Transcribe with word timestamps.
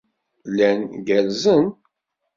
Llan 0.51 0.79
gerrzen. 1.05 1.65